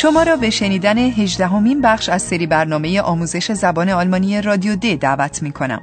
[0.00, 5.42] شما را به شنیدن هجدهمین بخش از سری برنامه آموزش زبان آلمانی رادیو د دعوت
[5.42, 5.82] می کنم.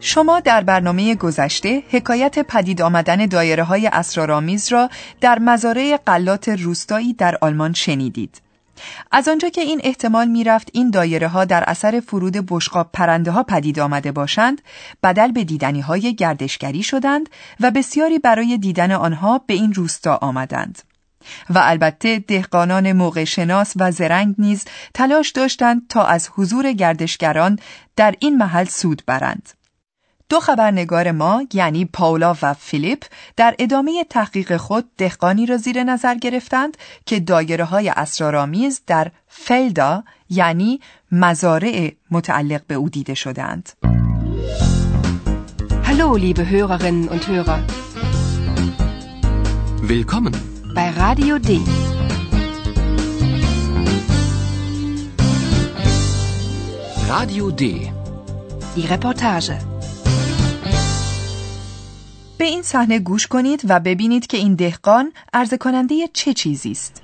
[0.00, 7.12] شما در برنامه گذشته حکایت پدید آمدن دایره های اسرارآمیز را در مزارع قلات روستایی
[7.12, 8.42] در آلمان شنیدید.
[9.12, 13.42] از آنجا که این احتمال می‌رفت این دایره ها در اثر فرود بشقاب پرنده ها
[13.42, 14.62] پدید آمده باشند
[15.02, 17.28] بدل به دیدنی های گردشگری شدند
[17.60, 20.89] و بسیاری برای دیدن آنها به این روستا آمدند
[21.50, 27.58] و البته دهقانان موقع شناس و زرنگ نیز تلاش داشتند تا از حضور گردشگران
[27.96, 29.48] در این محل سود برند
[30.30, 33.04] دو خبرنگار ما یعنی پاولا و فیلیپ
[33.36, 40.04] در ادامه تحقیق خود دهقانی را زیر نظر گرفتند که دایره های اسرارآمیز در فلدا
[40.28, 40.80] یعنی
[41.12, 43.68] مزارع متعلق به او دیده شدند.
[45.90, 47.60] Hallo, liebe Hörerinnen und Hörer.
[49.82, 51.60] Willkommen bei Radio D.
[57.08, 57.62] Radio D.
[58.76, 59.52] Die Reportage.
[62.38, 67.02] به این صحنه گوش کنید و ببینید که این دهقان عرضه کننده چه چیزی است.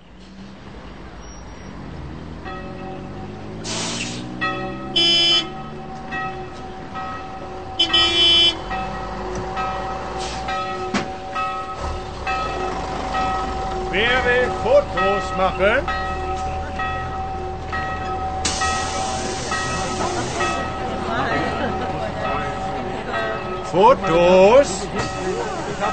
[15.07, 15.87] Fotos machen?
[23.71, 24.89] Fotos?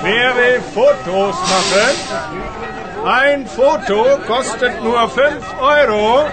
[0.02, 1.96] Wer will Fotos machen?
[3.06, 6.26] Ein Foto kostet nur 5 Euro.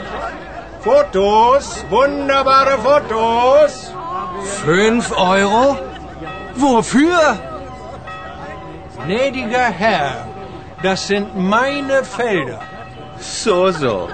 [0.80, 3.92] Fotos, wunderbare Fotos.
[4.64, 5.76] Fünf Euro?
[6.54, 7.38] Wofür?
[9.04, 10.26] Gnädiger Herr,
[10.82, 12.69] das sind meine Felder.
[13.20, 14.08] So, so.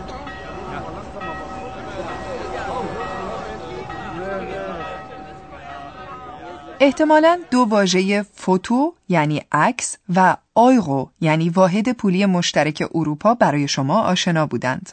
[6.81, 14.03] احتمالا دو واژه فوتو یعنی عکس و آیرو یعنی واحد پولی مشترک اروپا برای شما
[14.03, 14.93] آشنا بودند.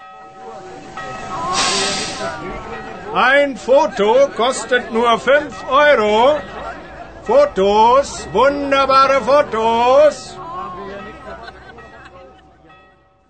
[3.13, 6.39] Ein Foto kostet nur 5 Euro.
[7.23, 10.32] Fotos, wunderbare Fotos.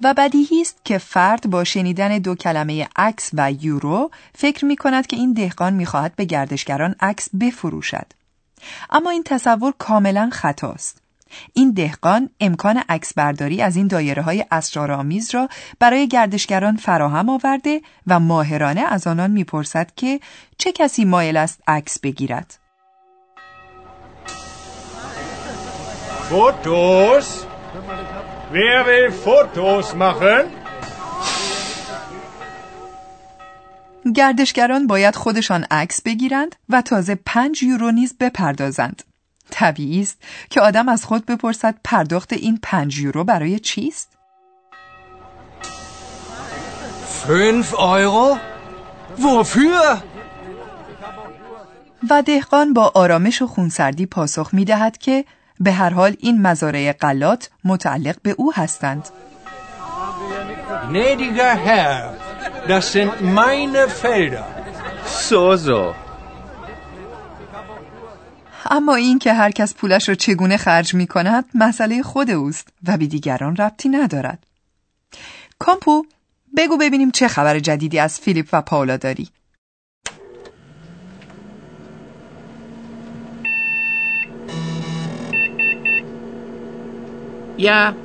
[0.04, 5.08] و بدیهی است که فرد با شنیدن دو کلمه عکس و یورو فکر می کند
[5.08, 8.06] که این دهقان می خواهد به گردشگران عکس بفروشد.
[8.90, 11.02] اما این تصور کاملا خطاست.
[11.54, 15.50] این دهقان امکان عکس برداری از این دایره های اسرارآمیز را
[15.80, 20.20] برای گردشگران فراهم آورده و ماهرانه از آنان می‌پرسد که
[20.58, 22.60] چه کسی مایل است عکس بگیرد.
[26.30, 27.53] Fotos?
[28.54, 30.44] Wer will Fotos machen?
[34.16, 39.04] گردشگران باید خودشان عکس بگیرند و تازه پنج یورو نیز بپردازند.
[39.50, 44.18] طبیعی است که آدم از خود بپرسد پرداخت این پنج یورو برای چیست؟
[47.28, 48.38] Fünf Euro?
[49.20, 49.98] Wofür?
[52.10, 55.26] و dehqan با آرامش و خونسردی پاسخ می دهد که
[55.64, 59.10] به هر حال این مزارع قلات متعلق به او هستند.
[60.92, 62.00] Gnädiger Herr,
[62.68, 64.48] das sind meine Felder.
[65.28, 65.96] So, so.
[68.70, 72.98] اما این که هر کس پولش را چگونه خرج می کند مسئله خود اوست و
[72.98, 74.46] به دیگران ربطی ندارد.
[75.60, 76.06] کامپو
[76.58, 79.30] بگو ببینیم چه خبر جدیدی از فیلیپ و پاولا داری.
[87.70, 87.96] Ja,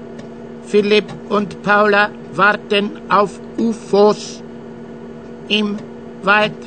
[0.71, 2.11] Philipp und Paula
[2.43, 2.85] warten
[3.19, 3.31] auf
[3.67, 4.43] UFOs
[5.49, 5.69] im
[6.23, 6.61] Wald.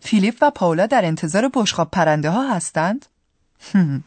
[0.00, 3.06] فیلیپ و پاولا در انتظار بشقاب پرنده ها هستند؟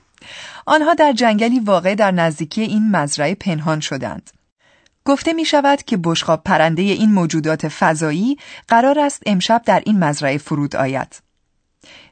[0.76, 4.30] آنها در جنگلی واقع در نزدیکی این مزرعه پنهان شدند.
[5.06, 8.38] گفته می شود که بشقاب پرنده این موجودات فضایی
[8.68, 11.25] قرار است امشب در این مزرعه فرود آید.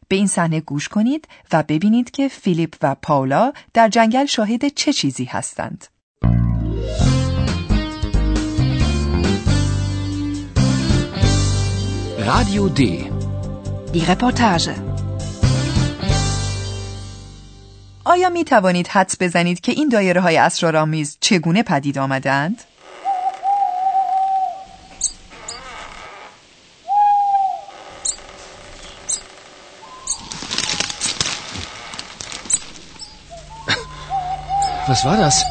[0.08, 4.94] به این صحنه گوش کنید و ببینید که فیلیپ و پاولا در جنگل شاهد چه
[4.94, 5.88] چیزی هستند.
[12.26, 13.10] رادیو دی
[13.94, 14.70] دی رپورتاج
[18.06, 22.64] آیا می توانید حدس بزنید که این دایره های اسرارآمیز چگونه پدید آمدند؟
[34.94, 35.44] Was war das?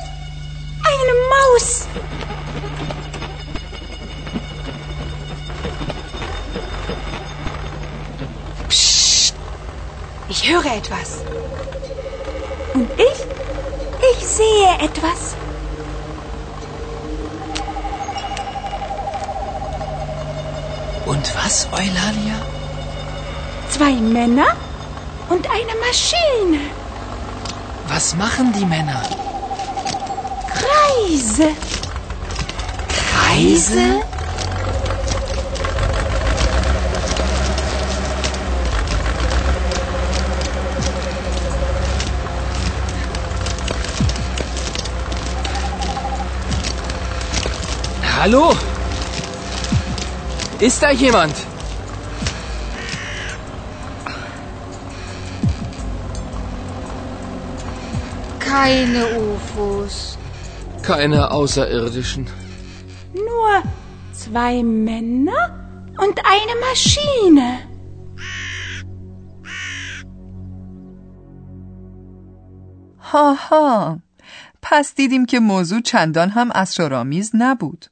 [0.84, 1.88] Eine Maus!
[8.68, 9.34] Psst!
[10.28, 11.22] Ich höre etwas.
[12.74, 13.26] Und ich?
[14.12, 15.34] Ich sehe etwas.
[21.04, 22.38] Und was, Eulalia?
[23.70, 24.54] Zwei Männer
[25.28, 26.60] und eine Maschine.
[27.88, 29.02] Was machen die Männer?
[30.82, 31.48] Kreise.
[32.88, 34.02] Kreise?
[48.18, 48.56] Hallo?
[50.60, 51.34] Ist da jemand?
[58.38, 60.11] Keine UFOs.
[60.82, 62.26] Keine Außerirdischen.
[63.28, 63.50] Nur
[64.12, 65.42] zwei Männer
[66.04, 67.48] und eine Maschine.
[73.12, 73.98] ها ها
[74.62, 77.86] پس دیدیم که موضوع چندان هم اسرارآمیز نبود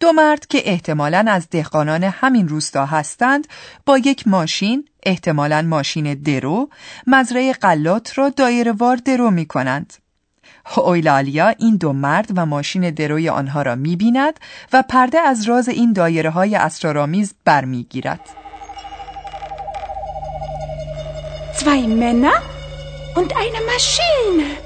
[0.00, 3.46] دو مرد که احتمالاً از دهقانان همین روستا هستند
[3.86, 6.68] با یک ماشین احتمالاً ماشین درو
[7.06, 9.92] مزرعه قلات را دایره وار درو می کنند
[10.76, 14.40] اویلالیا این دو مرد و ماشین دروی آنها را می بیند
[14.72, 18.20] و پرده از راز این دایره های اسرارآمیز برمیگیرد.
[21.58, 22.38] Zwei Männer
[23.16, 24.64] und eine Maschine.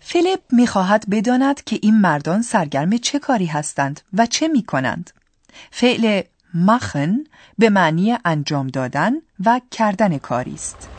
[0.00, 5.10] فیلیپ می‌خواهد بداند که این مردان سرگرم چه کاری هستند و چه می کنند.
[5.70, 6.22] فعل
[6.54, 7.24] مخن
[7.58, 9.12] به معنی انجام دادن
[9.44, 10.93] و کردن کاری است.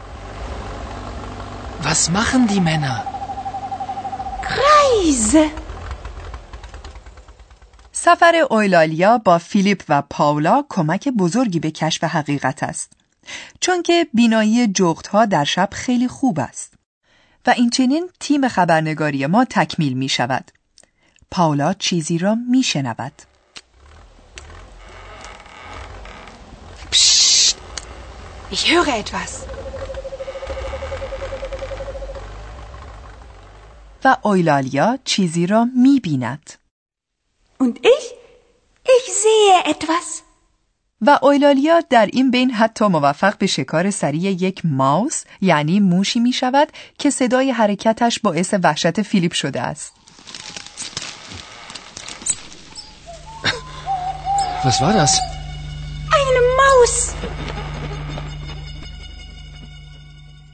[1.85, 2.97] Was machen die Männer?
[4.41, 5.51] Kreise.
[7.91, 12.91] سفر اویلالیا با فیلیپ و پاولا کمک بزرگی به کشف حقیقت است.
[13.59, 16.73] چون که بینایی جغتها در شب خیلی خوب است.
[17.45, 20.51] و این چنین تیم خبرنگاری ما تکمیل می شود.
[21.31, 23.21] پاولا چیزی را می شنود.
[28.51, 29.31] Ich höre etwas.
[34.05, 36.53] و اویلالیا چیزی را می بیند.
[37.59, 38.05] Und ich?
[38.97, 40.21] Ich sehe etwas.
[41.01, 46.33] و اویلالیا در این بین حتی موفق به شکار سریع یک ماوس یعنی موشی می
[46.33, 46.67] شود
[46.99, 49.93] که صدای حرکتش باعث وحشت فیلیپ شده است.
[54.65, 55.13] Was war das?
[56.19, 56.95] Eine Maus.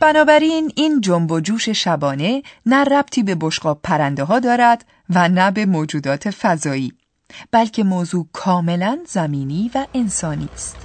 [0.01, 5.52] بنابراین این جنب و جوش شبانه نه ربطی به بشقاب پرنده ها دارد و نه
[5.52, 6.94] به موجودات فضایی
[7.52, 10.78] بلکه موضوع کاملا زمینی و انسانی است.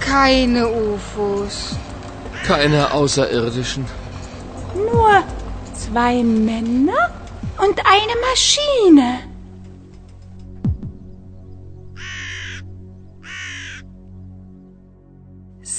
[0.00, 1.56] Keine UFOs.
[2.48, 3.84] Keine Außerirdischen.
[4.88, 5.10] Nur
[5.82, 6.14] zwei
[6.50, 7.02] Männer
[7.64, 9.33] und eine Maschine.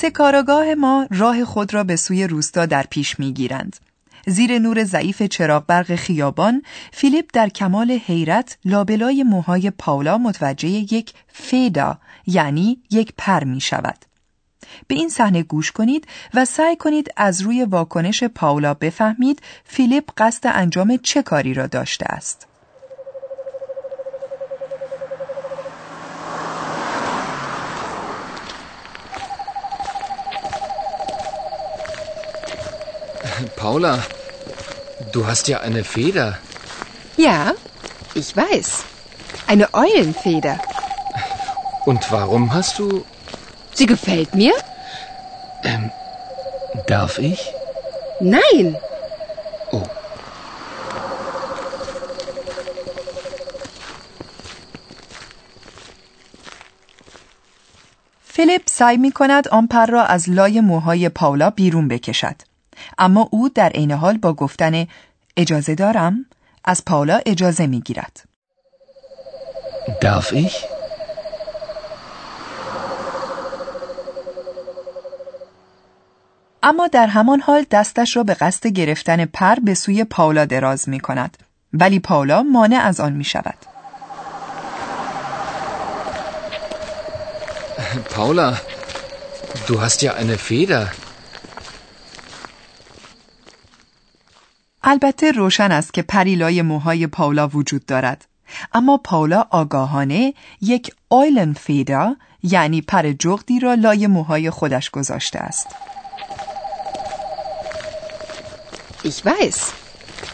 [0.09, 3.75] کاراگاه ما راه خود را به سوی روستا در پیش می گیرند.
[4.27, 11.13] زیر نور ضعیف چراغ برق خیابان فیلیپ در کمال حیرت لابلای موهای پاولا متوجه یک
[11.27, 11.97] فیدا
[12.27, 14.05] یعنی یک پر می شود.
[14.87, 20.47] به این صحنه گوش کنید و سعی کنید از روی واکنش پاولا بفهمید فیلیپ قصد
[20.53, 22.47] انجام چه کاری را داشته است.
[33.55, 33.99] Paula,
[35.11, 36.37] du hast ja eine Feder.
[37.17, 37.53] Ja,
[38.13, 38.83] ich weiß.
[39.47, 40.59] Eine Eulenfeder.
[41.85, 43.05] Und warum hast du...
[43.73, 44.53] Sie gefällt mir?
[45.63, 45.91] Ähm,
[46.87, 47.39] darf ich?
[48.19, 48.77] Nein.
[49.71, 49.87] Oh.
[58.23, 62.35] فیلیپ سعی می کند آن پر را از لای موهای پاولا بیرون بکشد.
[62.97, 64.87] اما او در عین حال با گفتن
[65.37, 66.25] اجازه دارم
[66.63, 68.23] از پاولا اجازه می گیرد.
[70.01, 70.53] Darf ich?
[76.63, 80.99] اما در همان حال دستش را به قصد گرفتن پر به سوی پاولا دراز می
[80.99, 81.37] کند.
[81.73, 83.57] ولی پاولا مانع از آن می شود.
[88.15, 88.57] Paula,
[89.67, 90.91] du hast ja eine Feder.
[94.87, 98.25] البته روشن است که پریلای موهای پاولا وجود دارد.
[98.73, 105.67] اما پاولا آگاهانه یک آیلن فیدا یعنی پر جغدی را لای موهای خودش گذاشته است.
[109.03, 109.59] Ich weiß.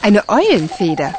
[0.04, 1.14] Eine Eulenfeder.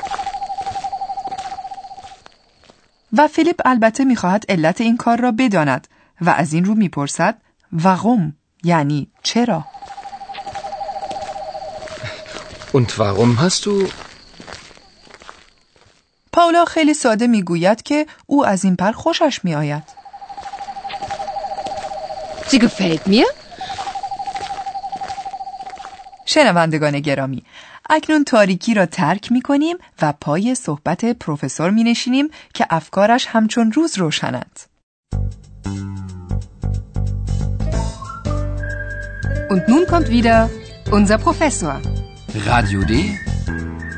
[3.13, 5.89] و فیلیپ البته می‌خواهد علت این کار را بداند
[6.21, 7.37] و از این رو می‌پرسد
[7.73, 9.65] وقوم یعنی چرا؟
[12.73, 13.89] Und warum hast du...
[16.33, 19.83] پاولا خیلی ساده می‌گوید که او از این پر خوشش میآید.
[22.49, 23.27] Sie gefällt mir?
[26.27, 27.43] شنوندگان گرامی
[27.91, 33.73] اکنون تاریکی را ترک می کنیم و پای صحبت پروفسور می نشینیم که افکارش همچون
[33.73, 34.61] روز روشنند.
[39.51, 40.49] Und nun kommt wieder
[40.91, 42.02] unser Professor.
[42.35, 43.19] Radio D?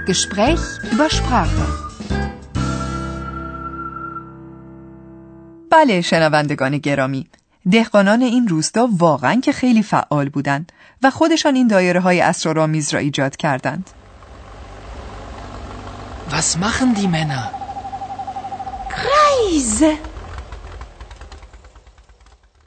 [0.06, 0.60] Gespräch
[0.92, 1.66] über Sprache.
[5.70, 7.26] بله شنوندگان گرامی
[7.70, 10.72] دهقانان این روستا واقعا که خیلی فعال بودند
[11.02, 13.90] و خودشان این دایره های اسرارآمیز را ایجاد کردند.
[16.30, 17.50] Was machen die Männer?
[18.90, 19.98] Reise.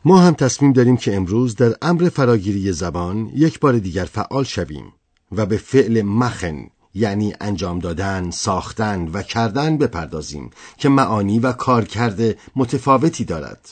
[0.06, 4.94] ما هم تصمیم داریم که امروز در امر فراگیری زبان یک بار دیگر فعال شویم
[5.32, 12.38] و به فعل مخن یعنی انجام دادن، ساختن و کردن بپردازیم که معانی و کارکرد
[12.56, 13.70] متفاوتی دارد.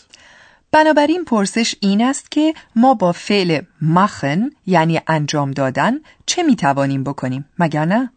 [0.72, 5.94] بنابراین پرسش این است که ما با فعل مخن یعنی انجام دادن
[6.26, 8.12] چه می توانیم بکنیم مگر نه؟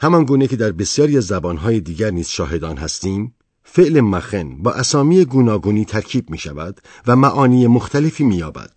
[0.00, 5.24] همان گونه که در بسیاری از زبانهای دیگر نیز شاهدان هستیم فعل مخن با اسامی
[5.24, 8.70] گوناگونی ترکیب می شود و معانی مختلفی می یابد.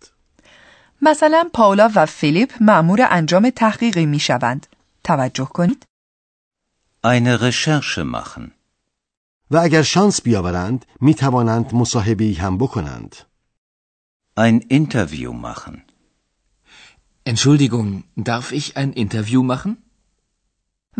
[1.02, 4.66] مثلا پاولا و فیلیپ معمور انجام تحقیقی می شوند.
[5.04, 5.84] توجه کنید.
[7.06, 8.50] Eine Recherche machen.
[9.50, 13.16] و اگر شانس بیاورند می توانند مصاحبه هم بکنند.
[14.38, 15.82] Ein Interview machen.
[17.24, 19.76] Entschuldigung, darf ich ein Interview machen?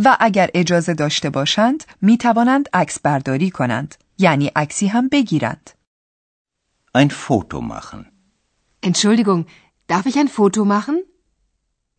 [0.05, 5.71] و اگر اجازه داشته باشند می توانند عکس برداری کنند یعنی عکسی هم بگیرند.
[6.99, 8.05] Ein Foto machen.
[8.83, 9.47] Entschuldigung,
[9.93, 10.97] darf ich ein Foto machen?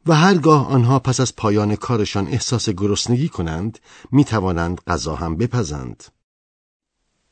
[0.05, 3.79] و هرگاه آنها پس از پایان کارشان احساس گرسنگی کنند
[4.11, 6.03] می توانند غذا هم بپزند.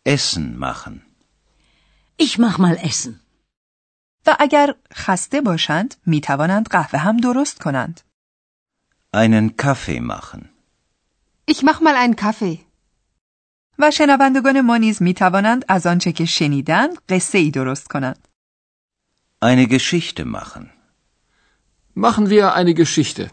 [0.10, 1.02] Essen machen.
[2.22, 3.20] Ich mach mal Essen.
[4.28, 8.02] و اگر خسته باشند می توانند قهوه هم درست کنند.
[9.16, 10.50] Einen Kaffee machen.
[11.52, 12.60] Ich mach mal einen Kaffee.
[13.80, 18.29] و شنوندگان ما نیز می توانند از آنچه که شنیدند قصه ای درست کنند.
[19.42, 20.70] Eine Geschichte machen.
[21.94, 23.32] Machen wir eine Geschichte.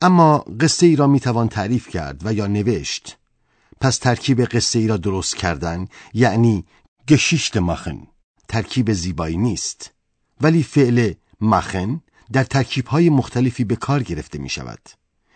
[0.00, 3.18] اما قصه ای را می توان تعریف کرد و یا نوشت.
[3.80, 6.64] پس ترکیب قصه ای را درست کردن یعنی
[7.08, 8.06] گشیشت مخن
[8.48, 9.90] ترکیب زیبایی نیست
[10.40, 12.00] ولی فعل مخن
[12.32, 14.88] در ترکیب های مختلفی به کار گرفته می شود.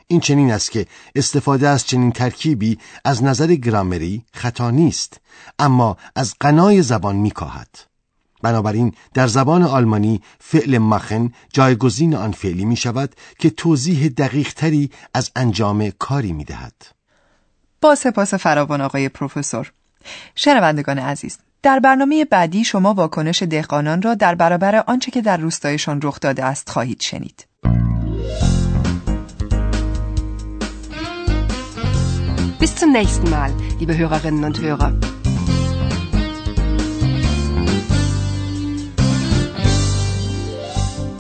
[0.07, 5.21] این چنین است که استفاده از چنین ترکیبی از نظر گرامری خطا نیست
[5.59, 7.96] اما از قنای زبان می کاهد.
[8.47, 14.91] بنابراین در زبان آلمانی فعل مخن جایگزین آن فعلی می شود که توضیح دقیق تری
[15.15, 16.73] از انجام کاری می دهد.
[17.81, 19.73] با سپاس فراوان آقای پروفسور.
[20.35, 26.01] شنوندگان عزیز، در برنامه بعدی شما واکنش دهقانان را در برابر آنچه که در روستایشان
[26.03, 27.47] رخ داده است خواهید شنید.
[32.61, 33.51] Bis zum nächsten Mal,
[33.81, 35.16] liebe Hörerinnen und Hörer.